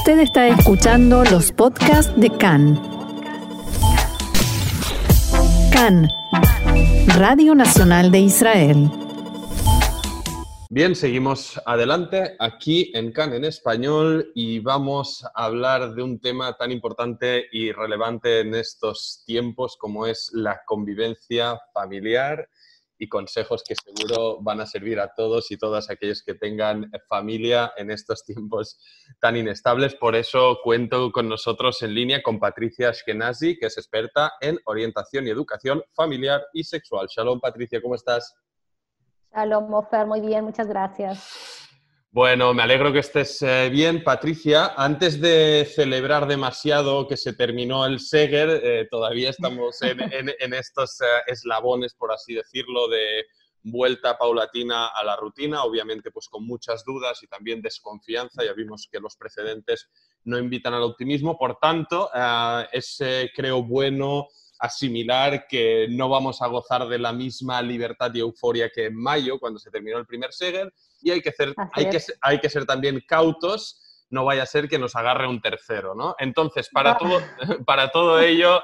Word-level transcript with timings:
Usted 0.00 0.20
está 0.20 0.48
escuchando 0.48 1.24
los 1.24 1.52
podcasts 1.52 2.18
de 2.18 2.30
CAN. 2.30 2.80
CAN, 5.70 6.08
Radio 7.18 7.54
Nacional 7.54 8.10
de 8.10 8.20
Israel. 8.20 8.90
Bien, 10.70 10.94
seguimos 10.94 11.60
adelante 11.66 12.34
aquí 12.38 12.90
en 12.94 13.12
CAN 13.12 13.34
en 13.34 13.44
español 13.44 14.32
y 14.34 14.60
vamos 14.60 15.22
a 15.34 15.44
hablar 15.44 15.94
de 15.94 16.02
un 16.02 16.18
tema 16.18 16.56
tan 16.56 16.72
importante 16.72 17.44
y 17.52 17.70
relevante 17.70 18.40
en 18.40 18.54
estos 18.54 19.22
tiempos 19.26 19.76
como 19.76 20.06
es 20.06 20.30
la 20.32 20.62
convivencia 20.64 21.60
familiar 21.74 22.48
y 23.00 23.08
consejos 23.08 23.64
que 23.66 23.74
seguro 23.74 24.40
van 24.42 24.60
a 24.60 24.66
servir 24.66 25.00
a 25.00 25.14
todos 25.14 25.50
y 25.50 25.56
todas 25.56 25.88
aquellos 25.88 26.22
que 26.22 26.34
tengan 26.34 26.90
familia 27.08 27.72
en 27.78 27.90
estos 27.90 28.24
tiempos 28.24 28.78
tan 29.20 29.36
inestables. 29.36 29.94
Por 29.94 30.14
eso 30.14 30.58
cuento 30.62 31.10
con 31.10 31.26
nosotros 31.26 31.80
en 31.82 31.94
línea 31.94 32.22
con 32.22 32.38
Patricia 32.38 32.90
Ashkenazi, 32.90 33.58
que 33.58 33.66
es 33.66 33.78
experta 33.78 34.34
en 34.42 34.58
orientación 34.66 35.26
y 35.26 35.30
educación 35.30 35.82
familiar 35.94 36.42
y 36.52 36.62
sexual. 36.62 37.08
Shalom, 37.08 37.40
Patricia, 37.40 37.80
¿cómo 37.80 37.94
estás? 37.94 38.36
Shalom, 39.32 39.70
Mofer, 39.70 40.06
muy 40.06 40.20
bien, 40.20 40.44
muchas 40.44 40.68
gracias. 40.68 41.59
Bueno, 42.12 42.52
me 42.54 42.64
alegro 42.64 42.92
que 42.92 42.98
estés 42.98 43.40
eh, 43.42 43.68
bien, 43.70 44.02
Patricia. 44.02 44.74
Antes 44.76 45.20
de 45.20 45.64
celebrar 45.64 46.26
demasiado 46.26 47.06
que 47.06 47.16
se 47.16 47.34
terminó 47.34 47.86
el 47.86 48.00
Seger, 48.00 48.50
eh, 48.64 48.88
todavía 48.90 49.30
estamos 49.30 49.80
en, 49.82 50.52
estos 50.52 51.00
eh, 51.02 51.04
eslabones, 51.28 51.94
por 51.94 52.10
así 52.10 52.34
decirlo, 52.34 52.88
de 52.88 53.26
vuelta 53.62 54.18
paulatina 54.18 54.88
a 54.88 55.04
la 55.04 55.14
rutina, 55.14 55.62
obviamente 55.62 56.10
pues 56.10 56.28
con 56.28 56.44
muchas 56.44 56.84
dudas 56.84 57.22
y 57.22 57.28
también 57.28 57.62
desconfianza. 57.62 58.42
Ya 58.44 58.54
vimos 58.54 58.88
que 58.90 58.98
los 58.98 59.14
precedentes 59.14 59.88
no 60.24 60.36
invitan 60.36 60.74
al 60.74 60.82
optimismo, 60.82 61.38
por 61.38 61.60
tanto, 61.60 62.10
es 62.72 62.98
creo 63.36 63.62
bueno 63.62 64.26
asimilar 64.58 65.46
que 65.46 65.86
no 65.90 66.08
vamos 66.08 66.42
a 66.42 66.48
gozar 66.48 66.88
de 66.88 66.98
la 66.98 67.12
misma 67.12 67.62
libertad 67.62 68.12
y 68.14 68.18
euforia 68.18 68.68
que 68.68 68.86
en 68.86 68.96
mayo, 68.96 69.38
cuando 69.38 69.60
se 69.60 69.70
terminó 69.70 69.98
el 69.98 70.06
primer 70.06 70.32
Seger, 70.32 70.72
y 71.02 71.10
hay 71.10 71.20
que, 71.20 71.32
ser, 71.32 71.54
hay 71.72 71.88
que, 71.88 72.02
hay 72.20 72.40
que 72.40 72.48
ser 72.48 72.66
también 72.66 73.02
cautos, 73.06 74.06
no 74.10 74.24
vaya 74.24 74.42
a 74.42 74.46
ser 74.46 74.68
que 74.68 74.78
nos 74.78 74.96
agarre 74.96 75.28
un 75.28 75.40
tercero, 75.40 75.94
¿no? 75.94 76.14
Entonces, 76.18 76.68
para, 76.70 76.98
todo, 76.98 77.20
para 77.66 77.90
todo 77.90 78.20
ello, 78.20 78.60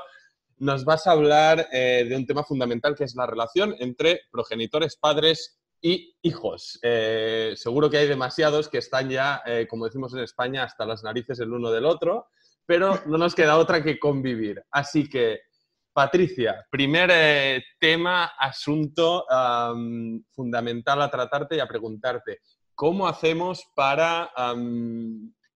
nos 0.59 0.85
vas 0.85 1.07
a 1.07 1.13
hablar 1.13 1.69
eh, 1.73 2.07
de 2.09 2.17
un 2.17 2.27
tema 2.27 2.43
fundamental 2.43 2.95
que 2.95 3.05
es 3.05 3.15
la 3.15 3.27
relación 3.27 3.75
entre 3.79 4.23
progenitores, 4.31 4.97
padres 4.97 5.59
y 5.81 6.17
hijos. 6.23 6.79
Eh, 6.83 7.53
seguro 7.57 7.91
que 7.91 7.99
hay 7.99 8.09
demasiados 8.09 8.69
que 8.69 8.79
están 8.79 9.09
ya, 9.11 9.43
eh, 9.47 9.67
como 9.69 9.85
decimos 9.85 10.13
en 10.15 10.21
España, 10.21 10.65
hasta 10.65 10.87
las 10.87 11.03
narices 11.03 11.39
el 11.41 11.53
uno 11.53 11.71
del 11.71 11.85
otro, 11.85 12.29
pero 12.65 13.01
no 13.07 13.19
nos 13.19 13.35
queda 13.35 13.59
otra 13.59 13.83
que 13.83 13.99
convivir. 13.99 14.65
Así 14.71 15.09
que 15.09 15.41
Patricia, 15.97 16.63
primer 16.71 17.09
eh, 17.11 17.65
tema, 17.81 18.33
asunto 18.39 19.25
fundamental 20.31 21.01
a 21.01 21.11
tratarte 21.11 21.57
y 21.57 21.61
a 21.61 21.67
preguntarte. 21.67 22.41
¿Cómo 22.75 23.09
hacemos 23.09 23.65
para 23.75 24.31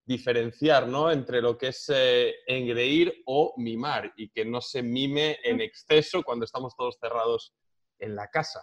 diferenciar 0.07 0.89
entre 1.13 1.43
lo 1.43 1.59
que 1.59 1.69
es 1.69 1.93
eh, 1.95 2.33
engreír 2.47 3.23
o 3.27 3.53
mimar 3.59 4.15
y 4.17 4.31
que 4.31 4.47
no 4.47 4.63
se 4.63 4.83
mime 4.83 5.37
en 5.45 5.61
exceso 5.61 6.23
cuando 6.23 6.47
estamos 6.47 6.75
todos 6.75 6.97
cerrados 6.99 7.55
en 7.99 8.17
la 8.17 8.29
casa? 8.29 8.63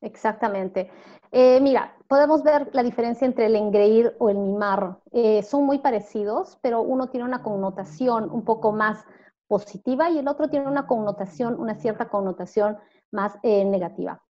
Exactamente. 0.00 0.90
Eh, 1.30 1.60
mira, 1.60 1.94
podemos 2.08 2.42
ver 2.42 2.70
la 2.72 2.82
diferencia 2.82 3.26
entre 3.26 3.46
el 3.46 3.56
engreír 3.56 4.16
o 4.18 4.30
el 4.30 4.38
mimar. 4.38 4.96
son 5.42 5.66
muy 5.66 5.78
parecidos, 5.80 6.58
pero 6.62 6.80
uno 6.80 7.10
tiene 7.10 7.26
una 7.26 7.42
connotación 7.42 8.30
un 8.30 8.46
poco 8.46 8.72
más 8.72 9.04
positiva 9.52 10.08
y 10.08 10.16
el 10.18 10.28
otro 10.28 10.48
tiene 10.48 10.66
una 10.66 10.86
connotación, 10.86 11.60
una 11.60 11.74
cierta 11.74 12.08
connotación 12.08 12.78
más 13.10 13.34
eh, 13.42 13.66
negativa. 13.66 14.22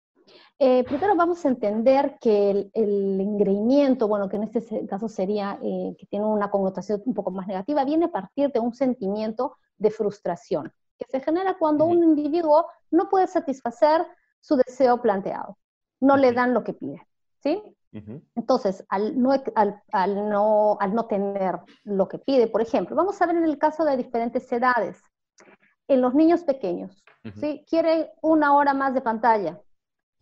Eh, 0.58 0.84
primero 0.84 1.16
vamos 1.16 1.46
a 1.46 1.50
entender 1.50 2.18
que 2.20 2.50
el, 2.50 2.72
el, 2.74 3.22
engreimiento, 3.22 4.08
bueno, 4.08 4.28
que 4.28 4.38
en 4.38 4.44
este 4.44 4.88
caso 4.88 5.08
sería 5.08 5.60
eh, 5.62 5.96
que 6.00 6.08
tiene 6.08 6.26
una 6.26 6.50
connotación 6.50 7.04
un 7.06 7.14
poco 7.14 7.30
más 7.30 7.46
negativa, 7.46 7.86
viene 7.86 8.06
a 8.06 8.12
partir 8.12 8.52
de 8.52 8.60
un 8.60 8.74
sentimiento 8.74 9.58
de 9.78 9.92
frustración 9.92 10.74
que 10.98 11.06
se 11.08 11.20
genera 11.20 11.56
cuando 11.60 11.86
un 11.86 12.04
individuo 12.04 12.66
no 12.90 13.08
puede 13.08 13.28
satisfacer 13.28 14.04
su 14.40 14.56
deseo 14.56 15.04
planteado, 15.04 15.60
no 16.00 16.18
le 16.18 16.34
dan 16.34 16.52
lo 16.56 16.64
que 16.64 16.74
pide, 16.74 17.08
¿sí? 17.44 17.62
Entonces, 18.36 18.84
al 18.90 19.22
no, 19.22 19.34
al, 19.56 19.82
al, 19.92 20.30
no, 20.30 20.78
al 20.80 20.96
no 20.96 21.06
tener 21.06 21.60
lo 21.84 22.08
que 22.08 22.18
pide, 22.18 22.48
por 22.48 22.62
ejemplo, 22.62 22.96
vamos 22.96 23.22
a 23.22 23.28
ver 23.28 23.36
en 23.36 23.44
el 23.44 23.60
caso 23.60 23.84
de 23.84 23.98
diferentes 23.98 24.52
edades 24.52 25.04
en 25.94 26.02
los 26.02 26.14
niños 26.14 26.44
pequeños, 26.44 27.04
¿sí? 27.36 27.66
Quieren 27.70 28.08
una 28.22 28.56
hora 28.56 28.74
más 28.74 28.94
de 28.94 29.02
pantalla, 29.02 29.62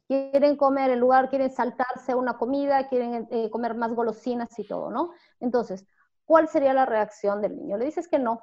quieren 0.07 0.57
comer 0.57 0.89
en 0.89 0.99
lugar, 0.99 1.29
quieren 1.29 1.51
saltarse 1.51 2.15
una 2.15 2.37
comida, 2.37 2.87
quieren 2.87 3.27
eh, 3.29 3.51
comer 3.51 3.75
más 3.75 3.93
golosinas 3.93 4.57
y 4.57 4.67
todo, 4.67 4.89
¿no? 4.89 5.11
Entonces, 5.39 5.85
¿cuál 6.25 6.47
sería 6.47 6.73
la 6.73 6.87
reacción 6.87 7.41
del 7.41 7.55
niño? 7.55 7.77
Le 7.77 7.85
dices 7.85 8.07
que 8.07 8.17
no. 8.17 8.41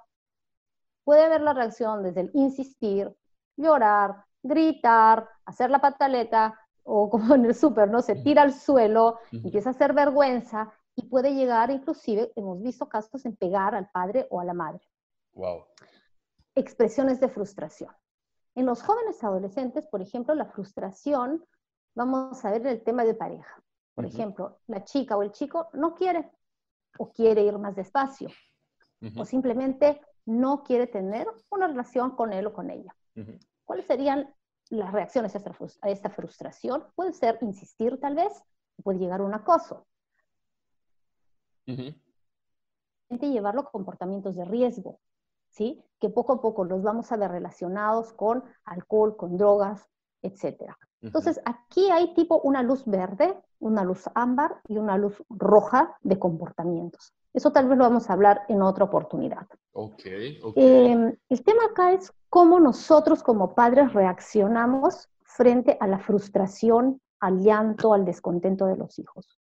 Puede 1.03 1.25
haber 1.25 1.41
la 1.41 1.53
reacción 1.53 2.05
desde 2.05 2.21
el 2.21 2.31
insistir, 2.35 3.13
llorar, 3.57 4.25
gritar, 4.43 5.29
hacer 5.45 5.71
la 5.71 5.81
pataleta, 5.81 6.57
o 6.85 7.11
como 7.11 7.35
en 7.35 7.45
el 7.45 7.57
súper, 7.57 7.91
¿no? 7.91 8.03
Se 8.03 8.15
tira 8.15 8.43
al 8.43 8.53
suelo, 8.53 9.19
empieza 9.33 9.71
a 9.71 9.73
hacer 9.73 9.93
vergüenza 9.95 10.73
y 10.95 11.09
puede 11.09 11.35
llegar, 11.35 11.73
inclusive, 11.73 12.33
hemos 12.37 12.63
visto 12.63 12.89
casos 12.89 13.27
en 13.27 13.35
pegar 13.37 13.75
al 13.75 13.91
padre 13.91 14.29
o 14.31 14.41
a 14.41 14.45
la 14.45 14.55
madre. 14.55 14.81
Wow 15.33 15.65
expresiones 16.56 17.21
de 17.21 17.28
frustración. 17.28 17.91
En 18.55 18.67
los 18.67 18.83
jóvenes 18.83 19.22
adolescentes, 19.22 19.87
por 19.87 20.03
ejemplo, 20.03 20.34
la 20.34 20.47
frustración, 20.47 21.44
vamos 21.94 22.44
a 22.44 22.50
ver 22.50 22.67
el 22.67 22.83
tema 22.83 23.05
de 23.05 23.15
pareja. 23.15 23.62
Por 23.94 24.06
ejemplo, 24.06 24.59
la 24.66 24.83
chica 24.84 25.16
o 25.16 25.22
el 25.22 25.31
chico 25.33 25.69
no 25.75 25.95
quiere 25.95 26.31
o 26.99 27.12
quiere 27.12 27.43
ir 27.43 27.56
más 27.59 27.77
despacio 27.77 28.28
o 29.16 29.25
simplemente 29.25 30.00
no 30.25 30.62
quiere 30.62 30.87
tener 30.87 31.28
una 31.50 31.69
relación 31.69 32.16
con 32.16 32.33
él 32.33 32.47
o 32.47 32.53
con 32.53 32.71
ella. 32.71 32.95
¿Cuáles 33.65 33.87
serían 33.87 34.34
las 34.71 34.93
reacciones 34.93 35.34
a 35.37 35.91
esta 35.91 36.11
frustración? 36.11 36.84
Puede 36.95 37.12
ser 37.12 37.39
insistir 37.43 37.99
tal 38.00 38.16
vez, 38.16 38.33
puede 38.83 38.99
llegar 38.99 39.21
a 39.21 39.25
un 39.25 39.34
acoso. 39.34 39.87
Llevarlo 43.09 43.61
a 43.62 43.71
comportamientos 43.71 44.37
de 44.37 44.45
riesgo, 44.45 45.00
que 46.00 46.11
poco 46.11 46.34
a 46.34 46.41
poco 46.41 46.65
los 46.65 46.83
vamos 46.83 47.11
a 47.11 47.17
ver 47.17 47.31
relacionados 47.31 48.12
con 48.12 48.44
alcohol, 48.65 49.17
con 49.17 49.37
drogas, 49.37 49.89
etc. 50.22 50.72
Entonces, 51.03 51.41
aquí 51.44 51.91
hay 51.91 52.15
tipo 52.15 52.41
una 52.41 52.62
luz 52.62 52.84
verde, 52.84 53.39
una 53.61 53.84
luz 53.84 54.05
ámbar 54.15 54.61
y 54.69 54.77
una 54.77 54.99
luz 54.99 55.22
roja 55.28 55.97
de 56.03 56.19
comportamientos. 56.19 57.15
Eso 57.33 57.53
tal 57.53 57.69
vez 57.69 57.78
lo 57.78 57.84
vamos 57.84 58.09
a 58.09 58.15
hablar 58.15 58.43
en 58.49 58.62
otra 58.62 58.84
oportunidad. 58.84 59.47
Okay, 59.72 60.41
em, 60.56 61.15
el 61.28 61.45
tema 61.45 61.66
acá 61.71 61.93
es 61.93 62.12
cómo 62.31 62.59
nosotros 62.59 63.22
como 63.22 63.55
padres 63.55 63.93
reaccionamos 63.93 65.09
frente 65.22 65.77
a 65.81 65.87
la 65.87 65.99
frustración, 65.99 67.00
al 67.21 67.41
llanto, 67.41 67.93
al 67.93 68.05
descontento 68.05 68.66
de 68.66 68.77
los 68.77 68.99
hijos. 68.99 69.39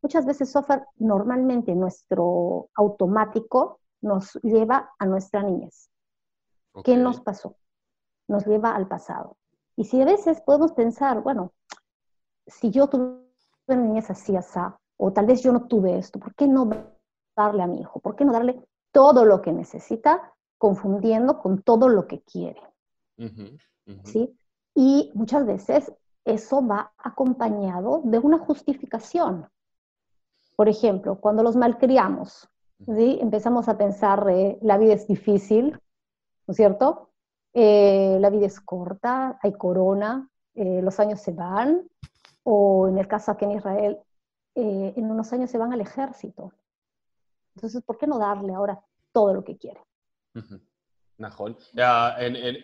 Muchas 0.00 0.24
veces, 0.24 0.50
Sofar, 0.50 0.86
normalmente 0.96 1.74
nuestro 1.74 2.70
automático 2.74 3.80
nos 4.00 4.34
lleva 4.42 4.90
a 4.98 5.06
nuestra 5.06 5.42
niñez. 5.42 5.90
¿Qué 6.84 6.96
nos 6.96 7.20
pasó? 7.20 7.56
Nos 8.28 8.46
lleva 8.46 8.74
al 8.74 8.86
pasado. 8.86 9.36
Y 9.76 9.84
si 9.84 10.00
a 10.00 10.04
veces 10.04 10.40
podemos 10.40 10.72
pensar, 10.72 11.22
bueno, 11.22 11.52
si 12.46 12.70
yo 12.70 12.88
tuve 12.88 13.20
una 13.66 13.82
niñez 13.82 14.10
así, 14.10 14.36
así, 14.36 14.60
o 14.96 15.12
tal 15.12 15.26
vez 15.26 15.42
yo 15.42 15.52
no 15.52 15.66
tuve 15.66 15.98
esto, 15.98 16.18
¿por 16.18 16.34
qué 16.34 16.46
no 16.48 16.68
darle 17.36 17.62
a 17.62 17.66
mi 17.66 17.80
hijo? 17.80 18.00
¿Por 18.00 18.16
qué 18.16 18.24
no 18.24 18.32
darle 18.32 18.60
todo 18.92 19.24
lo 19.24 19.42
que 19.42 19.52
necesita, 19.52 20.34
confundiendo 20.58 21.38
con 21.38 21.62
todo 21.62 21.88
lo 21.88 22.06
que 22.06 22.22
quiere? 22.22 22.62
¿Sí? 24.04 24.36
Y 24.74 25.10
muchas 25.14 25.46
veces 25.46 25.92
eso 26.24 26.66
va 26.66 26.92
acompañado 26.98 28.02
de 28.04 28.18
una 28.18 28.38
justificación. 28.38 29.48
Por 30.56 30.68
ejemplo, 30.68 31.20
cuando 31.20 31.42
los 31.42 31.56
malcriamos, 31.56 32.48
¿sí? 32.86 33.18
empezamos 33.20 33.68
a 33.68 33.76
pensar, 33.76 34.26
eh, 34.30 34.58
la 34.62 34.78
vida 34.78 34.94
es 34.94 35.06
difícil, 35.06 35.72
¿no 36.46 36.52
es 36.52 36.56
cierto? 36.56 37.10
Eh, 37.54 38.18
la 38.20 38.30
vida 38.30 38.46
es 38.46 38.60
corta, 38.60 39.38
hay 39.42 39.52
corona, 39.52 40.28
eh, 40.54 40.80
los 40.82 41.00
años 41.00 41.20
se 41.20 41.32
van, 41.32 41.88
o 42.44 42.88
en 42.88 42.98
el 42.98 43.08
caso 43.08 43.32
aquí 43.32 43.44
en 43.44 43.52
Israel, 43.52 43.98
en 44.54 45.08
unos 45.08 45.32
años 45.32 45.50
se 45.50 45.58
van 45.58 45.72
al 45.72 45.80
ejército. 45.80 46.52
Entonces, 47.54 47.80
¿por 47.82 47.96
qué 47.96 48.08
no 48.08 48.18
darle 48.18 48.54
ahora 48.54 48.80
todo 49.12 49.32
lo 49.32 49.44
que 49.44 49.56
quiere? 49.56 49.80
Najol. 51.18 51.56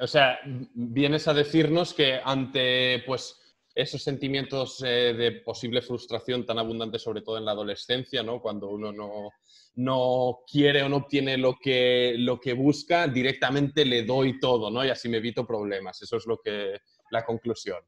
o 0.00 0.06
sea, 0.08 0.38
vienes 0.74 1.28
a 1.28 1.34
decirnos 1.34 1.94
que 1.94 2.20
ante, 2.24 3.04
pues, 3.06 3.43
esos 3.74 4.02
sentimientos 4.02 4.82
eh, 4.86 5.14
de 5.14 5.32
posible 5.40 5.82
frustración 5.82 6.46
tan 6.46 6.58
abundantes, 6.58 7.02
sobre 7.02 7.22
todo 7.22 7.38
en 7.38 7.44
la 7.44 7.52
adolescencia, 7.52 8.22
¿no? 8.22 8.40
Cuando 8.40 8.68
uno 8.68 8.92
no, 8.92 9.30
no 9.76 10.40
quiere 10.46 10.82
o 10.82 10.88
no 10.88 10.98
obtiene 10.98 11.36
lo 11.36 11.56
que, 11.60 12.14
lo 12.18 12.38
que 12.38 12.52
busca, 12.52 13.08
directamente 13.08 13.84
le 13.84 14.04
doy 14.04 14.38
todo, 14.38 14.70
¿no? 14.70 14.84
Y 14.84 14.90
así 14.90 15.08
me 15.08 15.16
evito 15.16 15.46
problemas. 15.46 16.00
Eso 16.02 16.16
es 16.16 16.26
lo 16.26 16.38
que, 16.38 16.78
la 17.10 17.24
conclusión. 17.24 17.78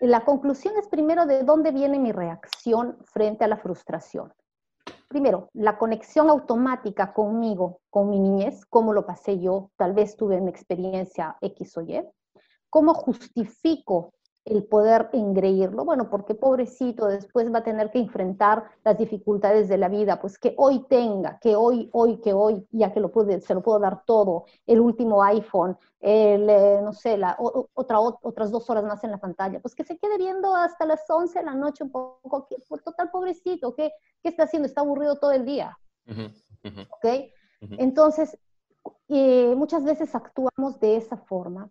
La 0.00 0.24
conclusión 0.24 0.74
es 0.78 0.88
primero 0.88 1.26
de 1.26 1.42
dónde 1.42 1.72
viene 1.72 1.98
mi 1.98 2.12
reacción 2.12 2.96
frente 3.04 3.44
a 3.44 3.48
la 3.48 3.58
frustración. 3.58 4.32
Primero, 5.08 5.50
la 5.52 5.78
conexión 5.78 6.30
automática 6.30 7.12
conmigo, 7.12 7.80
con 7.90 8.10
mi 8.10 8.18
niñez, 8.18 8.64
cómo 8.66 8.92
lo 8.92 9.06
pasé 9.06 9.38
yo, 9.38 9.70
tal 9.76 9.92
vez 9.92 10.16
tuve 10.16 10.36
una 10.36 10.50
experiencia 10.50 11.36
X 11.40 11.76
o 11.76 11.82
Y, 11.82 12.02
cómo 12.68 12.92
justifico 12.92 14.12
el 14.46 14.64
poder 14.64 15.10
engreírlo, 15.12 15.84
bueno, 15.84 16.08
porque 16.08 16.36
pobrecito 16.36 17.06
después 17.06 17.52
va 17.52 17.58
a 17.58 17.64
tener 17.64 17.90
que 17.90 17.98
enfrentar 17.98 18.64
las 18.84 18.96
dificultades 18.96 19.68
de 19.68 19.76
la 19.76 19.88
vida, 19.88 20.20
pues 20.20 20.38
que 20.38 20.54
hoy 20.56 20.86
tenga, 20.88 21.38
que 21.40 21.56
hoy, 21.56 21.90
hoy, 21.92 22.20
que 22.20 22.32
hoy, 22.32 22.64
ya 22.70 22.92
que 22.92 23.00
lo 23.00 23.10
puede, 23.10 23.40
se 23.40 23.54
lo 23.54 23.62
puedo 23.62 23.80
dar 23.80 24.04
todo, 24.04 24.44
el 24.64 24.78
último 24.78 25.20
iPhone, 25.24 25.76
el, 26.00 26.48
eh, 26.48 26.80
no 26.80 26.92
sé, 26.92 27.18
la, 27.18 27.36
otra, 27.38 27.98
otras 27.98 28.52
dos 28.52 28.70
horas 28.70 28.84
más 28.84 29.02
en 29.02 29.10
la 29.10 29.18
pantalla, 29.18 29.58
pues 29.58 29.74
que 29.74 29.82
se 29.82 29.98
quede 29.98 30.16
viendo 30.16 30.54
hasta 30.54 30.86
las 30.86 31.00
11 31.10 31.40
de 31.40 31.44
la 31.44 31.54
noche 31.54 31.82
un 31.82 31.90
poco, 31.90 32.46
por 32.68 32.82
total 32.82 33.10
pobrecito, 33.10 33.74
¿qué, 33.74 33.90
¿qué 34.22 34.28
está 34.28 34.44
haciendo? 34.44 34.66
Está 34.66 34.82
aburrido 34.82 35.18
todo 35.18 35.32
el 35.32 35.44
día. 35.44 35.76
¿Ok? 36.06 37.06
Entonces, 37.78 38.38
eh, 39.08 39.54
muchas 39.56 39.82
veces 39.82 40.14
actuamos 40.14 40.78
de 40.78 40.98
esa 40.98 41.16
forma 41.16 41.68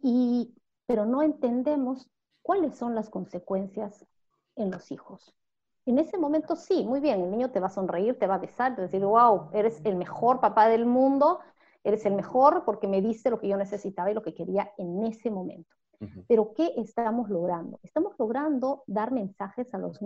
y 0.00 0.52
pero 0.88 1.04
no 1.04 1.22
entendemos 1.22 2.08
cuáles 2.40 2.74
son 2.74 2.94
las 2.94 3.10
consecuencias 3.10 4.06
en 4.56 4.70
los 4.70 4.90
hijos. 4.90 5.34
En 5.84 5.98
ese 5.98 6.16
momento 6.16 6.56
sí, 6.56 6.82
muy 6.84 7.00
bien, 7.00 7.20
el 7.20 7.30
niño 7.30 7.50
te 7.50 7.60
va 7.60 7.66
a 7.66 7.70
sonreír, 7.70 8.18
te 8.18 8.26
va 8.26 8.36
a 8.36 8.38
besar, 8.38 8.74
te 8.74 8.80
va 8.80 8.84
a 8.84 8.90
decir, 8.90 9.04
wow, 9.04 9.50
eres 9.52 9.82
el 9.84 9.96
mejor 9.96 10.40
papá 10.40 10.66
del 10.68 10.86
mundo, 10.86 11.40
eres 11.84 12.06
el 12.06 12.14
mejor 12.14 12.64
porque 12.64 12.88
me 12.88 13.02
diste 13.02 13.28
lo 13.28 13.38
que 13.38 13.48
yo 13.48 13.58
necesitaba 13.58 14.10
y 14.10 14.14
lo 14.14 14.22
que 14.22 14.34
quería 14.34 14.72
en 14.78 15.04
ese 15.04 15.30
momento. 15.30 15.76
Pero 16.26 16.54
¿qué 16.54 16.72
estamos 16.76 17.28
logrando? 17.28 17.80
Estamos 17.82 18.14
logrando 18.18 18.84
dar 18.86 19.12
mensajes 19.12 19.74
a 19.74 19.78
los 19.78 20.00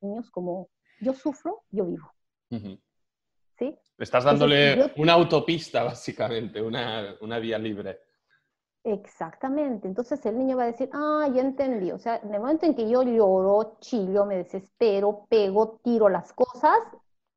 niños 0.00 0.30
como 0.30 0.70
yo 1.00 1.12
sufro, 1.12 1.62
yo 1.70 1.84
vivo. 1.84 2.10
¿Sí? 3.58 3.78
Estás 3.98 4.24
dándole 4.24 4.92
una 4.96 5.12
autopista, 5.12 5.82
básicamente, 5.82 6.62
una, 6.62 7.16
una 7.20 7.38
vía 7.38 7.58
libre. 7.58 7.98
Exactamente. 8.84 9.86
Entonces 9.88 10.24
el 10.24 10.38
niño 10.38 10.56
va 10.56 10.62
a 10.64 10.66
decir, 10.66 10.88
ah, 10.92 11.28
ya 11.32 11.42
entendí. 11.42 11.92
O 11.92 11.98
sea, 11.98 12.16
en 12.16 12.32
el 12.34 12.40
momento 12.40 12.66
en 12.66 12.74
que 12.74 12.88
yo 12.88 13.02
lloro, 13.02 13.76
chillo, 13.80 14.24
me 14.24 14.36
desespero, 14.36 15.26
pego, 15.28 15.80
tiro 15.82 16.08
las 16.08 16.32
cosas, 16.32 16.78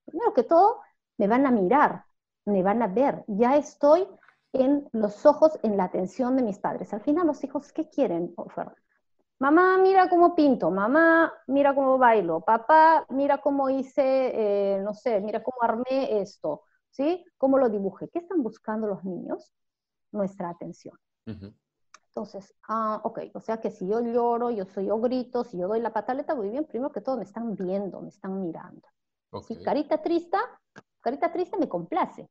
primero 0.05 0.33
que 0.33 0.43
todo, 0.43 0.81
me 1.17 1.27
van 1.27 1.45
a 1.45 1.51
mirar, 1.51 2.05
me 2.45 2.63
van 2.63 2.81
a 2.81 2.87
ver. 2.87 3.23
Ya 3.27 3.57
estoy 3.57 4.07
en 4.53 4.87
los 4.93 5.25
ojos, 5.25 5.59
en 5.63 5.77
la 5.77 5.85
atención 5.85 6.35
de 6.37 6.43
mis 6.43 6.59
padres. 6.59 6.93
Al 6.93 7.01
final 7.01 7.27
los 7.27 7.43
hijos, 7.43 7.71
¿qué 7.73 7.89
quieren, 7.89 8.33
Mamá, 9.39 9.77
mira 9.79 10.09
cómo 10.09 10.35
pinto. 10.35 10.71
Mamá, 10.71 11.33
mira 11.47 11.75
cómo 11.75 11.97
bailo. 11.97 12.41
Papá, 12.41 13.05
mira 13.09 13.39
cómo 13.39 13.69
hice, 13.69 14.75
eh, 14.75 14.79
no 14.81 14.93
sé, 14.93 15.19
mira 15.21 15.43
cómo 15.43 15.57
armé 15.61 16.21
esto. 16.21 16.63
¿Sí? 16.91 17.25
¿Cómo 17.37 17.57
lo 17.57 17.69
dibujé? 17.69 18.07
¿Qué 18.09 18.19
están 18.19 18.43
buscando 18.43 18.87
los 18.87 19.03
niños? 19.03 19.51
Nuestra 20.11 20.49
atención. 20.49 20.97
Entonces, 21.25 22.53
ah, 22.67 23.01
ok, 23.03 23.19
o 23.33 23.39
sea 23.39 23.57
que 23.59 23.71
si 23.71 23.87
yo 23.87 23.99
lloro, 23.99 24.51
yo 24.51 24.65
soy 24.65 24.85
yo 24.85 24.99
grito, 24.99 25.43
si 25.43 25.57
yo 25.57 25.67
doy 25.67 25.79
la 25.79 25.91
pataleta, 25.91 26.35
muy 26.35 26.49
bien, 26.49 26.65
primero 26.65 26.91
que 26.91 27.01
todo 27.01 27.17
me 27.17 27.23
están 27.23 27.55
viendo, 27.55 28.01
me 28.01 28.09
están 28.09 28.39
mirando. 28.39 28.87
Si 29.47 29.55
carita 29.63 30.01
triste, 30.01 30.37
carita 31.01 31.31
triste 31.31 31.57
me 31.57 31.67
complace. 31.67 32.29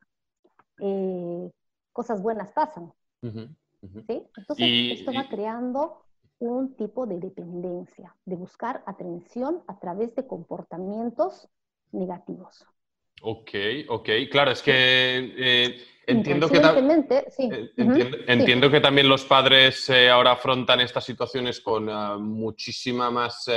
Eh, 0.78 1.50
cosas 1.92 2.22
buenas 2.22 2.52
pasan. 2.52 2.92
¿sí? 3.20 4.28
Entonces, 4.36 5.00
esto 5.00 5.12
va 5.12 5.28
creando 5.28 6.04
un 6.38 6.74
tipo 6.76 7.06
de 7.06 7.18
dependencia, 7.18 8.16
de 8.24 8.36
buscar 8.36 8.82
atención 8.86 9.62
a 9.66 9.78
través 9.78 10.14
de 10.14 10.26
comportamientos 10.26 11.48
negativos. 11.92 12.66
Ok, 13.24 13.50
ok. 13.88 14.08
Claro, 14.30 14.50
es 14.50 14.62
que 14.62 14.72
eh, 15.36 15.84
entiendo, 16.06 16.48
que 16.48 16.56
sí. 17.30 17.48
Eh, 17.52 17.70
entiendo, 18.26 18.68
que 18.68 18.80
también 18.80 19.08
los 19.08 19.24
padres 19.24 19.88
eh, 19.90 20.10
ahora 20.10 20.32
afrontan 20.32 20.80
estas 20.80 21.04
situaciones 21.04 21.60
con 21.60 21.84
muchísima 22.20 23.12
más 23.12 23.48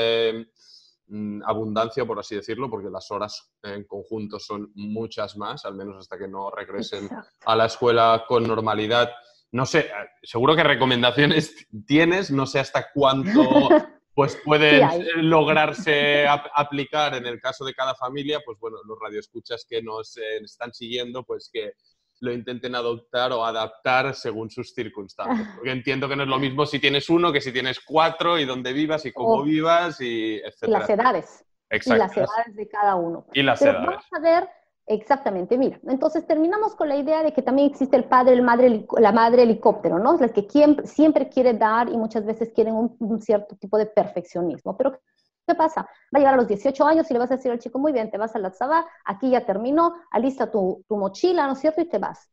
mm, 1.08 1.42
abundancia, 1.46 2.06
por 2.06 2.20
así 2.20 2.36
decirlo, 2.36 2.70
porque 2.70 2.92
las 2.92 3.10
horas 3.10 3.52
en 3.64 3.86
conjunto 3.86 4.40
son 4.40 4.72
muchas 4.76 5.36
más, 5.36 5.66
al 5.66 5.74
menos 5.74 5.98
hasta 5.98 6.18
que 6.20 6.28
no 6.28 6.52
regresen 6.52 7.10
a 7.46 7.56
la 7.56 7.66
escuela 7.66 8.24
con 8.28 8.48
normalidad. 8.48 9.10
No 9.52 9.66
sé, 9.66 9.90
seguro 10.22 10.56
que 10.56 10.64
recomendaciones 10.64 11.68
tienes, 11.88 12.30
no 12.30 12.46
sé 12.46 12.60
hasta 12.60 12.92
cuánto 12.94 13.42
pues 14.16 14.38
pueden 14.46 14.82
eh, 14.82 15.06
lograrse 15.18 16.26
aplicar 16.26 17.16
en 17.16 17.26
el 17.26 17.40
caso 17.42 17.66
de 17.66 17.74
cada 17.74 17.94
familia, 17.96 18.40
pues 18.46 18.58
bueno, 18.60 18.78
los 18.86 18.98
radioescuchas 18.98 19.66
que 19.70 19.82
nos 19.82 20.16
eh, 20.16 20.38
están 20.42 20.74
siguiendo, 20.74 21.24
pues 21.24 21.50
que 21.52 21.74
lo 22.22 22.32
intenten 22.32 22.76
adoptar 22.76 23.34
o 23.34 23.44
adaptar 23.44 24.16
según 24.16 24.50
sus 24.50 24.74
circunstancias. 24.74 25.50
Porque 25.56 25.72
entiendo 25.72 26.08
que 26.08 26.16
no 26.16 26.24
es 26.24 26.30
lo 26.30 26.40
mismo 26.40 26.66
si 26.66 26.80
tienes 26.80 27.10
uno 27.10 27.34
que 27.34 27.42
si 27.42 27.52
tienes 27.52 27.82
cuatro 27.82 28.40
y 28.40 28.46
dónde 28.46 28.72
vivas 28.72 29.06
y 29.06 29.12
cómo 29.12 29.44
vivas 29.44 30.00
y 30.00 30.36
etc. 30.36 30.64
Y 30.64 30.72
las 30.72 30.90
edades. 30.90 31.46
Exacto. 31.70 31.96
Y 31.96 32.08
las 32.08 32.18
edades 32.18 32.56
de 32.56 32.68
cada 32.70 32.96
uno. 32.96 33.28
Y 33.34 33.44
las 33.44 33.62
edades. 33.62 33.86
Vamos 33.86 34.06
a 34.14 34.20
ver 34.22 34.50
Exactamente, 34.88 35.58
mira, 35.58 35.80
entonces 35.88 36.28
terminamos 36.28 36.76
con 36.76 36.88
la 36.88 36.96
idea 36.96 37.24
de 37.24 37.34
que 37.34 37.42
también 37.42 37.72
existe 37.72 37.96
el 37.96 38.04
padre, 38.04 38.34
el 38.34 38.44
madre, 38.44 38.86
la 39.00 39.12
madre 39.12 39.42
helicóptero, 39.42 39.98
¿no? 39.98 40.14
Es 40.20 40.32
que 40.32 40.48
siempre 40.84 41.28
quiere 41.28 41.56
dar 41.56 41.90
y 41.90 41.98
muchas 41.98 42.24
veces 42.24 42.52
quieren 42.54 42.76
un, 42.76 43.22
cierto 43.22 43.56
tipo 43.56 43.80
de 43.80 43.88
perfeccionismo. 43.88 44.78
Pero, 44.78 45.00
¿qué 45.48 45.56
pasa? 45.56 45.82
Va 45.82 45.88
a 46.14 46.20
llegar 46.20 46.36
a 46.36 46.38
los 46.38 46.48
18 46.48 46.86
años 46.86 47.10
y 47.10 47.14
le 47.14 47.20
vas 47.20 47.32
a 47.32 47.38
decir 47.38 47.52
al 47.52 47.58
chico, 47.58 47.80
muy 47.80 47.94
bien, 47.94 48.12
te 48.12 48.20
vas 48.20 48.36
a 48.36 48.40
la 48.40 48.52
Tzabá, 48.52 48.86
aquí 49.06 49.32
ya 49.32 49.44
terminó, 49.44 49.96
alista 50.12 50.52
tu, 50.52 50.84
tu, 50.88 50.98
mochila, 50.98 51.48
¿no 51.48 51.54
es 51.54 51.60
cierto? 51.60 51.82
Y 51.82 51.86
te 51.86 51.98
vas. 51.98 52.30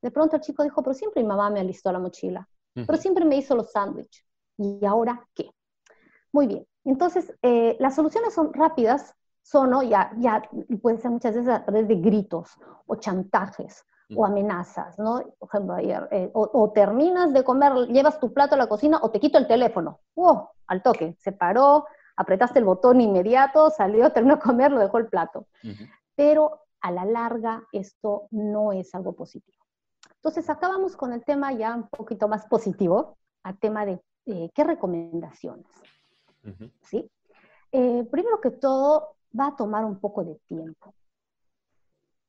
De 0.00 0.10
pronto 0.10 0.34
el 0.34 0.42
chico 0.42 0.64
dijo, 0.64 0.82
pero 0.82 0.94
siempre 0.94 1.22
mi 1.22 1.28
mamá 1.28 1.50
me 1.50 1.60
alistó 1.60 1.92
la 1.92 2.00
mochila, 2.00 2.48
pero 2.74 2.96
siempre 2.96 3.24
me 3.24 3.36
hizo 3.36 3.54
los 3.54 3.70
sándwiches. 3.70 4.26
¿Y 4.58 4.84
ahora 4.84 5.24
qué? 5.34 5.50
Muy 6.32 6.48
bien. 6.48 6.66
Entonces, 6.84 7.32
eh, 7.42 7.76
las 7.78 7.94
soluciones 7.94 8.34
son 8.34 8.52
rápidas, 8.52 9.14
son, 9.42 9.88
Ya, 9.88 10.12
ya 10.18 10.42
puede 10.80 10.98
ser 10.98 11.10
muchas 11.10 11.34
veces 11.34 11.50
a 11.50 11.64
través 11.64 11.88
de 11.88 11.96
gritos 11.96 12.58
o 12.86 12.96
chantajes 12.96 13.84
o 14.14 14.26
amenazas, 14.26 14.98
¿no? 14.98 15.22
Por 15.38 15.48
ejemplo, 15.48 15.74
ayer, 15.74 16.08
eh, 16.10 16.30
o, 16.34 16.70
terminas 16.72 17.32
de 17.32 17.42
comer, 17.44 17.72
llevas 17.88 18.20
tu 18.20 18.32
plato 18.32 18.54
a 18.54 18.58
la 18.58 18.66
cocina 18.66 18.98
o 19.02 19.10
te 19.10 19.18
quito 19.18 19.38
el 19.38 19.46
teléfono. 19.46 20.00
¡Wow! 20.14 20.48
Al 20.66 20.82
toque, 20.82 21.16
se 21.18 21.32
paró, 21.32 21.86
apretaste 22.16 22.58
el 22.58 22.64
botón 22.64 23.00
inmediato, 23.00 23.70
salió, 23.70 24.10
terminó 24.12 24.36
de 24.36 24.42
comer, 24.42 24.70
lo 24.70 24.80
dejó 24.80 24.98
el 24.98 25.08
plato. 25.08 25.46
Pero 26.14 26.60
a 26.80 26.90
la 26.90 27.04
larga 27.04 27.62
esto 27.72 28.28
no 28.30 28.72
es 28.72 28.94
algo 28.94 29.14
positivo. 29.14 29.58
Entonces, 30.16 30.48
acabamos 30.50 30.96
con 30.96 31.12
el 31.12 31.24
tema 31.24 31.52
ya 31.52 31.74
un 31.74 31.88
poquito 31.88 32.28
más 32.28 32.46
positivo, 32.46 33.18
al 33.42 33.58
tema 33.58 33.84
de 33.86 34.00
eh, 34.26 34.50
qué 34.54 34.64
recomendaciones. 34.64 35.66
¿Sí? 36.82 37.10
Eh, 37.72 38.06
primero 38.10 38.40
que 38.40 38.50
todo, 38.50 39.16
va 39.38 39.48
a 39.48 39.56
tomar 39.56 39.84
un 39.84 39.98
poco 39.98 40.24
de 40.24 40.36
tiempo 40.46 40.94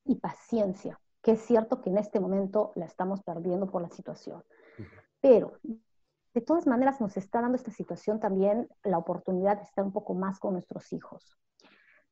y 0.05 0.15
paciencia, 0.15 0.99
que 1.21 1.31
es 1.31 1.41
cierto 1.41 1.81
que 1.81 1.89
en 1.89 1.97
este 1.97 2.19
momento 2.19 2.71
la 2.75 2.85
estamos 2.85 3.21
perdiendo 3.21 3.67
por 3.67 3.81
la 3.81 3.89
situación. 3.89 4.43
Pero 5.21 5.59
de 6.33 6.41
todas 6.41 6.67
maneras 6.67 6.99
nos 6.99 7.15
está 7.15 7.41
dando 7.41 7.55
esta 7.55 7.71
situación 7.71 8.19
también 8.19 8.67
la 8.83 8.97
oportunidad 8.97 9.57
de 9.57 9.63
estar 9.63 9.85
un 9.85 9.91
poco 9.91 10.13
más 10.13 10.39
con 10.39 10.53
nuestros 10.53 10.91
hijos. 10.91 11.37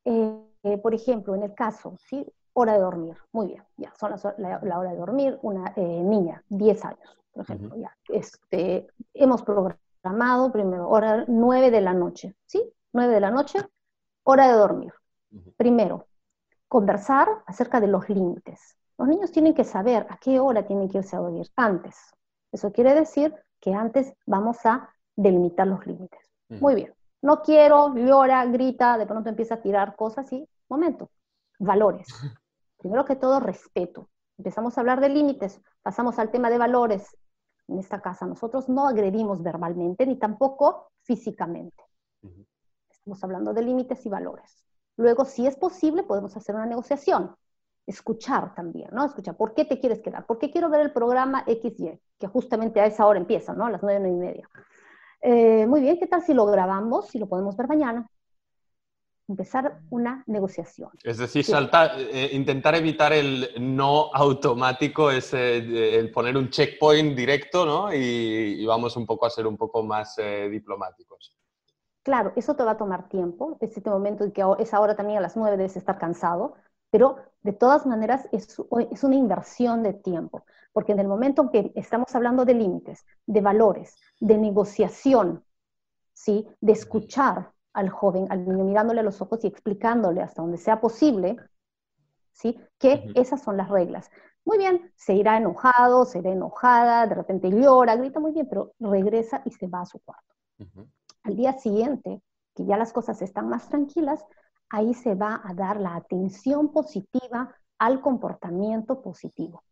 Eh, 0.05 0.45
eh, 0.63 0.77
por 0.77 0.93
ejemplo, 0.93 1.36
en 1.36 1.43
el 1.43 1.53
caso, 1.53 1.95
¿sí? 2.00 2.25
hora 2.53 2.74
de 2.74 2.79
dormir, 2.79 3.17
muy 3.31 3.48
bien, 3.48 3.63
ya 3.77 3.93
son 3.95 4.12
la, 4.38 4.60
hora 4.77 4.91
de 4.91 4.98
dormir, 4.98 5.39
una 5.41 5.74
eh, 5.75 6.03
niña, 6.03 6.43
10 6.50 6.86
años, 6.86 7.19
por 7.31 7.43
ejemplo, 7.43 7.75
ya, 7.77 7.95
este, 8.10 8.88
hemos 9.13 9.41
programado 9.43 10.51
primero 10.51 10.89
hora 10.89 11.24
9 11.27 11.71
de 11.71 11.81
la 11.81 11.93
noche, 11.93 12.36
¿sí? 12.45 12.62
9 12.93 13.13
de 13.13 13.19
la 13.21 13.31
noche, 13.31 13.60
Hora 14.23 14.47
de 14.47 14.53
dormir. 14.53 14.93
Primero, 15.57 16.07
conversar 16.67 17.27
acerca 17.45 17.79
de 17.79 17.87
los 17.87 18.07
límites. 18.09 18.77
Los 18.97 19.07
niños 19.07 19.31
tienen 19.31 19.53
que 19.53 19.63
saber 19.63 20.05
a 20.09 20.17
qué 20.17 20.39
hora 20.39 20.65
tienen 20.65 20.89
que 20.89 20.99
irse 20.99 21.15
a 21.15 21.19
dormir 21.19 21.47
antes. 21.55 21.97
Eso 22.51 22.71
quiere 22.71 22.93
decir 22.93 23.33
que 23.59 23.73
antes 23.73 24.13
vamos 24.25 24.65
a 24.65 24.89
delimitar 25.15 25.67
los 25.67 25.85
límites. 25.85 26.19
Muy 26.49 26.75
bien. 26.75 26.93
No 27.21 27.41
quiero, 27.41 27.95
llora, 27.95 28.45
grita, 28.45 28.97
de 28.97 29.05
pronto 29.05 29.29
empieza 29.29 29.55
a 29.55 29.61
tirar 29.61 29.95
cosas 29.95 30.31
y, 30.33 30.47
momento, 30.67 31.09
valores. 31.59 32.07
Primero 32.77 33.05
que 33.05 33.15
todo, 33.15 33.39
respeto. 33.39 34.09
Empezamos 34.37 34.77
a 34.77 34.81
hablar 34.81 35.01
de 35.01 35.09
límites, 35.09 35.61
pasamos 35.81 36.17
al 36.19 36.31
tema 36.31 36.49
de 36.49 36.57
valores. 36.57 37.15
en 37.67 37.79
esta 37.79 38.01
casa 38.01 38.25
nosotros 38.25 38.67
no 38.69 38.87
agredimos 38.87 39.41
verbalmente 39.41 40.05
ni 40.05 40.17
tampoco 40.17 40.91
físicamente. 41.03 41.83
Estamos 43.01 43.24
hablando 43.24 43.53
de 43.53 43.63
límites 43.63 44.05
y 44.05 44.10
valores. 44.10 44.63
Luego, 44.96 45.25
si 45.25 45.48
es 45.48 45.55
posible, 45.55 46.03
podemos 46.03 46.38
hacer 46.38 46.53
una 46.53 46.67
negociación. 46.67 47.36
Escuchar 47.88 48.53
también, 48.53 48.89
¿no? 48.91 49.03
Escuchar, 49.03 49.36
¿por 49.36 49.55
qué 49.55 49.65
te 49.65 49.79
quieres 49.79 50.01
quedar? 50.01 50.27
¿Por 50.27 50.38
qué 50.38 50.51
quiero 50.51 50.70
ver 50.70 50.81
el 50.81 50.93
programa 50.93 51.43
XY? 51.48 52.00
Que 52.20 52.27
justamente 52.27 52.79
a 52.79 52.86
esa 52.86 53.08
hora 53.08 53.17
empieza, 53.17 53.53
¿no? 53.53 53.65
A 53.65 53.72
las 53.72 53.81
nueve, 53.81 54.00
nueve 54.01 54.15
y 54.15 54.20
media. 54.20 54.50
Eh, 55.20 55.65
muy 55.65 55.81
bien, 55.81 55.98
¿qué 55.98 56.05
tal 56.05 56.22
si 56.22 56.36
lo 56.36 56.46
grabamos 56.46 57.15
y 57.15 57.17
lo 57.17 57.27
podemos 57.27 57.58
ver 57.58 57.67
mañana? 57.67 58.08
Empezar 59.27 59.79
una 59.89 60.24
negociación. 60.27 60.91
Es 61.03 61.17
decir, 61.17 61.43
saltar, 61.43 61.93
eh, 61.98 62.29
intentar 62.34 62.75
evitar 62.75 63.13
el 63.13 63.50
no 63.60 64.12
automático, 64.13 65.10
es 65.10 65.34
el 65.34 66.12
poner 66.12 66.38
un 66.38 66.51
checkpoint 66.51 67.17
directo, 67.17 67.65
¿no? 67.65 67.91
Y, 67.91 68.63
vamos 68.67 68.96
un 68.96 69.08
poco 69.08 69.25
a 69.25 69.31
ser 69.31 69.48
un 69.48 69.58
poco 69.58 69.81
más 69.81 70.20
eh, 70.20 70.48
diplomáticos. 70.51 71.36
Claro, 72.03 72.34
eso 72.36 72.55
te 72.55 72.63
va 72.63 72.72
a 72.72 72.77
tomar 72.77 73.10
tiempo, 73.10 73.58
es 73.62 73.77
este 73.77 73.89
momento 73.89 74.24
en 74.24 74.31
que 74.31 74.43
es 74.60 74.74
ahora 74.74 74.96
también 74.96 75.20
a 75.20 75.22
las 75.22 75.38
nueve 75.38 75.58
debes 75.58 75.77
estar 75.77 76.00
cansado, 76.00 76.55
pero 76.89 77.17
de 77.43 77.53
todas 77.53 77.86
maneras 77.86 78.27
es, 78.31 78.58
es 78.91 79.03
una 79.03 79.15
inversión 79.15 79.84
de 79.84 79.93
tiempo, 79.93 80.43
porque 80.74 80.93
en 80.93 81.00
el 81.00 81.08
momento 81.08 81.43
en 81.43 81.50
que 81.50 81.72
estamos 81.75 82.13
hablando 82.15 82.43
de 82.43 82.55
límites, 82.55 83.05
de 83.27 83.41
valores, 83.41 83.96
de 84.20 84.38
negociación, 84.38 85.43
¿sí? 86.13 86.48
de 86.60 86.72
escuchar 86.72 87.51
al 87.74 87.89
joven, 87.89 88.27
al 88.31 88.46
niño 88.48 88.63
mirándole 88.63 89.01
a 89.01 89.03
los 89.03 89.22
ojos 89.22 89.43
y 89.43 89.48
explicándole 89.48 90.22
hasta 90.22 90.41
donde 90.41 90.58
sea 90.58 90.81
posible, 90.81 91.38
¿sí? 92.31 92.60
que 92.79 93.12
esas 93.15 93.41
son 93.43 93.58
las 93.58 93.70
reglas. 93.70 94.10
Muy 94.43 94.58
bien, 94.58 94.91
se 94.96 95.13
irá 95.13 95.38
enojado, 95.38 96.05
se 96.05 96.20
irá 96.20 96.31
enojada, 96.31 97.05
de 97.05 97.15
repente 97.15 97.50
llora, 97.51 97.96
grita 97.96 98.20
muy 98.20 98.31
bien, 98.31 98.48
pero 98.50 98.74
regresa 98.79 99.43
y 99.46 99.51
se 99.51 99.67
va 99.67 99.81
a 99.81 99.86
su 99.86 100.00
cuarto. 100.00 100.34
Al 101.23 101.35
día 101.35 101.53
siguiente, 101.53 102.21
que 102.55 102.65
ya 102.65 102.77
las 102.77 102.93
cosas 102.93 103.21
están 103.21 103.47
más 103.49 103.69
tranquilas, 103.69 104.23
ahí 104.69 104.93
se 104.93 105.15
va 105.15 105.41
a 105.43 105.53
dar 105.53 105.79
la 105.79 105.95
atención 105.95 106.71
positiva 106.71 107.55
al 107.77 108.01
comportamiento 108.01 109.01
positivo. 109.01 109.63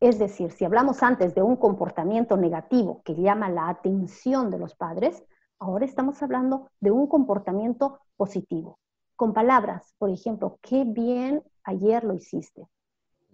Es 0.00 0.18
decir, 0.18 0.50
si 0.52 0.64
hablamos 0.64 1.02
antes 1.02 1.34
de 1.34 1.42
un 1.42 1.56
comportamiento 1.56 2.36
negativo 2.36 3.02
que 3.04 3.14
llama 3.14 3.50
la 3.50 3.68
atención 3.68 4.50
de 4.50 4.58
los 4.58 4.74
padres, 4.74 5.22
ahora 5.58 5.84
estamos 5.84 6.22
hablando 6.22 6.70
de 6.80 6.90
un 6.90 7.06
comportamiento 7.06 8.00
positivo. 8.16 8.78
Con 9.14 9.34
palabras, 9.34 9.94
por 9.98 10.08
ejemplo, 10.08 10.58
qué 10.62 10.84
bien 10.84 11.42
ayer 11.64 12.04
lo 12.04 12.14
hiciste. 12.14 12.66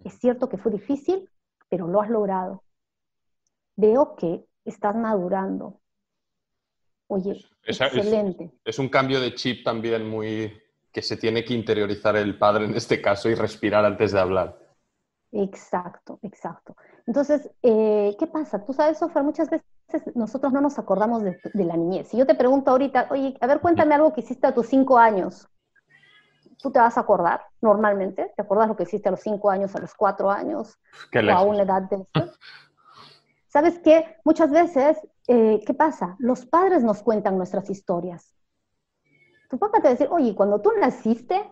Es 0.03 0.19
cierto 0.19 0.49
que 0.49 0.57
fue 0.57 0.71
difícil, 0.71 1.29
pero 1.69 1.87
lo 1.87 2.01
has 2.01 2.09
logrado. 2.09 2.63
Veo 3.77 4.15
que 4.15 4.45
estás 4.65 4.95
madurando, 4.95 5.79
Oye, 7.07 7.45
excelente. 7.63 8.51
Es, 8.65 8.79
un 8.79 8.89
cambio 8.89 9.21
de 9.21 9.33
chip 9.33 9.63
también 9.63 10.07
muy 10.09 10.53
que 10.91 11.01
se 11.01 11.17
tiene 11.17 11.45
que 11.45 11.53
interiorizar 11.53 12.15
el 12.15 12.37
padre 12.37 12.65
en 12.65 12.75
este 12.75 13.01
caso 13.01 13.29
y 13.29 13.35
respirar 13.35 13.85
antes 13.85 14.11
de 14.11 14.19
hablar. 14.19 14.57
Exacto, 15.31 16.19
exacto. 16.21 16.75
Entonces, 17.05 17.49
eh, 17.61 18.15
¿qué 18.17 18.27
pasa? 18.27 18.63
Tú 18.65 18.73
sabes, 18.73 18.97
Sofía, 18.97 19.21
muchas 19.21 19.49
veces 19.49 19.65
nosotros 20.15 20.51
no 20.51 20.61
nos 20.61 20.79
acordamos 20.79 21.23
de, 21.23 21.39
la 21.53 21.77
niñez. 21.77 22.09
Si 22.09 22.17
yo 22.17 22.25
te 22.25 22.35
pregunto 22.35 22.71
ahorita, 22.71 23.07
oye, 23.11 23.37
a 23.39 23.47
ver, 23.47 23.59
cuéntame 23.59 23.95
algo 23.95 24.13
que 24.13 24.21
hiciste 24.21 24.47
a 24.47 24.53
tus 24.53 24.67
cinco 24.67 24.97
años. 24.97 25.47
¿Tú 26.61 26.71
te 26.71 26.79
vas 26.79 26.97
a 26.97 27.01
acordar 27.01 27.41
normalmente? 27.61 28.33
¿Te 28.35 28.41
acuerdas 28.41 28.67
lo 28.67 28.75
que 28.75 28.83
hiciste 28.83 29.07
a 29.09 29.11
los 29.11 29.21
cinco 29.21 29.49
años, 29.49 29.75
a 29.75 29.79
los 29.79 29.93
cuatro 29.93 30.31
años? 30.31 30.77
o 31.13 31.31
a 31.31 31.41
una 31.43 31.63
edad 31.63 31.83
de 31.83 32.05
¿Sabes 33.47 33.79
qué? 33.79 34.17
Muchas 34.23 34.51
veces, 34.51 34.97
eh, 35.27 35.61
¿qué 35.65 35.73
pasa? 35.73 36.15
Los 36.19 36.45
padres 36.45 36.83
nos 36.83 37.03
cuentan 37.03 37.37
nuestras 37.37 37.69
historias. 37.69 38.33
Tu 39.49 39.57
papá 39.57 39.77
te 39.77 39.83
va 39.83 39.89
a 39.89 39.93
decir, 39.93 40.07
oye, 40.09 40.33
cuando 40.35 40.61
tú 40.61 40.71
naciste, 40.79 41.51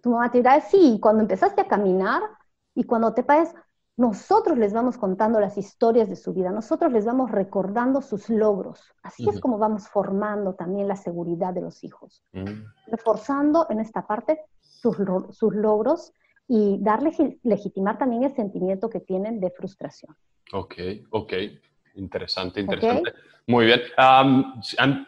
tu 0.00 0.10
mamá 0.10 0.30
te 0.30 0.38
dirá, 0.38 0.60
sí, 0.60 0.98
cuando 1.00 1.22
empezaste 1.22 1.60
a 1.60 1.68
caminar 1.68 2.22
y 2.74 2.84
cuando 2.84 3.12
te 3.14 3.22
pares, 3.22 3.54
nosotros 3.96 4.56
les 4.56 4.72
vamos 4.72 4.96
contando 4.96 5.40
las 5.40 5.58
historias 5.58 6.08
de 6.08 6.14
su 6.14 6.32
vida, 6.32 6.50
nosotros 6.50 6.92
les 6.92 7.04
vamos 7.04 7.32
recordando 7.32 8.00
sus 8.00 8.28
logros. 8.28 8.80
Así 9.02 9.28
es 9.28 9.40
como 9.40 9.58
vamos 9.58 9.88
formando 9.88 10.54
también 10.54 10.86
la 10.86 10.94
seguridad 10.94 11.52
de 11.52 11.62
los 11.62 11.82
hijos, 11.82 12.22
mm. 12.32 12.44
reforzando 12.86 13.66
en 13.70 13.80
esta 13.80 14.06
parte 14.06 14.40
sus, 14.60 14.96
sus 15.30 15.52
logros 15.52 16.12
y 16.46 16.78
darle 16.80 17.40
legitimar 17.42 17.98
también 17.98 18.22
el 18.22 18.34
sentimiento 18.36 18.88
que 18.88 19.00
tienen 19.00 19.40
de 19.40 19.50
frustración. 19.50 20.16
Ok, 20.52 20.74
ok. 21.10 21.32
Interesante, 21.98 22.60
interesante. 22.60 23.12
Muy 23.46 23.66
bien. 23.66 23.82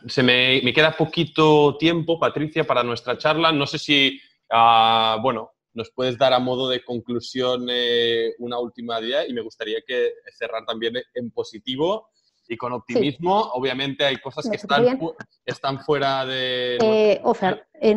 se 0.07 0.23
me, 0.23 0.73
queda 0.73 0.97
poquito 0.97 1.77
tiempo, 1.77 2.19
Patricia, 2.19 2.65
para 2.65 2.83
nuestra 2.83 3.17
charla. 3.17 3.53
No 3.53 3.67
sé 3.67 3.79
si, 3.79 4.21
ah, 4.51 5.19
bueno, 5.23 5.53
nos 5.75 5.91
puedes 5.91 6.19
dar 6.19 6.33
a 6.33 6.39
modo 6.39 6.69
de 6.69 6.85
conclusión 6.85 7.67
eh, 7.71 8.35
una 8.39 8.59
última 8.59 9.01
idea 9.01 9.27
y 9.27 9.33
me 9.33 9.41
gustaría 9.41 9.81
que 9.87 10.15
cerrar 10.33 10.65
también 10.67 10.95
en 11.15 11.31
positivo 11.31 12.09
y 12.49 12.57
con 12.57 12.73
optimismo. 12.73 13.39
Obviamente 13.53 14.05
hay 14.05 14.17
cosas 14.17 14.49
que 14.49 14.57
están, 14.57 14.99
están 15.45 15.79
fuera 15.79 16.27
de... 16.27 16.79
Eh, 16.83 17.21
Ofer, 17.23 17.67
eh, 17.75 17.95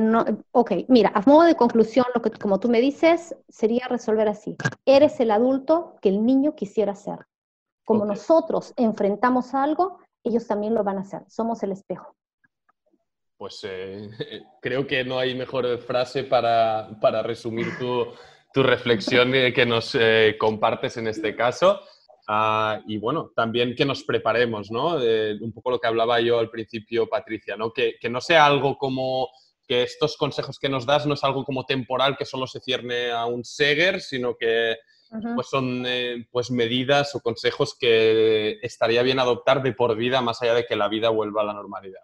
ok, 0.51 0.71
mira, 0.89 1.11
a 1.15 1.21
modo 1.21 1.43
de 1.43 1.55
conclusión, 1.55 2.05
lo 2.13 2.21
que 2.21 2.29
como 2.29 2.59
tú 2.59 2.69
me 2.69 2.79
dices, 2.79 3.35
sería 3.49 3.87
resolver 3.87 4.27
así. 4.27 4.55
Eres 4.85 5.19
el 5.19 5.31
adulto 5.31 5.95
que 6.01 6.09
el 6.09 6.23
niño 6.23 6.55
quisiera 6.55 6.93
ser. 6.95 7.19
Como 7.83 8.05
nosotros 8.05 8.73
enfrentamos 8.77 9.53
algo, 9.53 9.99
ellos 10.23 10.47
también 10.47 10.73
lo 10.73 10.83
van 10.83 10.97
a 10.97 11.01
hacer. 11.01 11.23
Somos 11.27 11.61
el 11.63 11.73
espejo. 11.73 12.15
Pues 13.37 13.59
eh, 13.63 14.09
creo 14.61 14.87
que 14.87 15.03
no 15.03 15.19
hay 15.19 15.35
mejor 15.35 15.77
frase 15.79 16.23
para, 16.23 16.87
resumir 17.23 17.67
tu, 17.77 18.13
reflexión 18.55 19.31
que 19.31 19.65
nos 19.65 19.95
eh, 19.95 20.37
compartes 20.39 20.97
en 20.97 21.07
este 21.07 21.35
caso. 21.35 21.81
Ah, 22.27 22.79
y 22.87 22.97
bueno, 22.97 23.31
también 23.35 23.75
que 23.75 23.83
nos 23.83 24.03
preparemos, 24.03 24.71
¿no? 24.71 24.95
un 24.95 25.51
poco 25.53 25.71
lo 25.71 25.79
que 25.79 25.87
hablaba 25.87 26.21
yo 26.21 26.39
al 26.39 26.49
principio, 26.49 27.09
Patricia, 27.09 27.57
¿no? 27.57 27.73
Que, 27.73 27.95
que, 27.99 28.09
no 28.09 28.21
sea 28.21 28.45
algo 28.45 28.77
como 28.77 29.27
que 29.67 29.83
estos 29.83 30.15
consejos 30.15 30.57
que 30.57 30.69
nos 30.69 30.85
das 30.85 31.05
no 31.05 31.15
es 31.15 31.23
algo 31.25 31.43
como 31.43 31.65
temporal 31.65 32.15
que 32.15 32.23
solo 32.23 32.47
se 32.47 32.61
cierne 32.61 33.11
a 33.11 33.25
un 33.25 33.43
Seger, 33.43 33.99
sino 33.99 34.37
que 34.37 34.77
pues 35.35 35.47
son 35.47 35.83
eh, 35.85 36.27
pues 36.31 36.51
medidas 36.51 37.13
o 37.15 37.19
consejos 37.19 37.77
que 37.79 38.59
estaría 38.61 39.03
bien 39.03 39.19
adoptar 39.19 39.61
de 39.61 39.73
por 39.73 39.95
vida 39.95 40.21
más 40.21 40.41
allá 40.41 40.55
de 40.55 40.65
que 40.65 40.75
la 40.75 40.87
vida 40.87 41.09
vuelva 41.09 41.41
a 41.41 41.45
la 41.45 41.53
normalidad. 41.53 42.01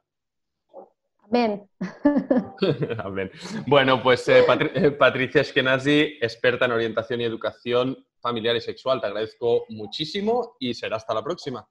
Amén. 1.23 1.69
Amén. 3.03 3.31
Bueno, 3.67 4.01
pues 4.01 4.27
eh, 4.29 4.43
eh, 4.73 4.91
Patricia 4.91 5.41
Eskenazi, 5.41 6.17
experta 6.21 6.65
en 6.65 6.71
orientación 6.71 7.21
y 7.21 7.25
educación 7.25 8.05
familiar 8.19 8.55
y 8.55 8.61
sexual, 8.61 8.99
te 8.99 9.07
agradezco 9.07 9.65
muchísimo 9.69 10.55
y 10.59 10.73
será 10.73 10.97
hasta 10.97 11.13
la 11.13 11.23
próxima. 11.23 11.67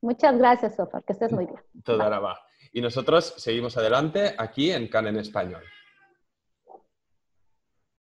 Muchas 0.00 0.36
gracias, 0.36 0.76
Sofar, 0.76 1.04
que 1.04 1.12
estés 1.12 1.32
muy 1.32 1.46
bien. 1.46 1.60
Toda 1.84 2.18
va. 2.18 2.38
Y 2.72 2.80
nosotros 2.80 3.34
seguimos 3.36 3.76
adelante 3.76 4.34
aquí 4.36 4.72
en 4.72 4.88
CAN 4.88 5.06
en 5.06 5.16
Español. 5.16 5.62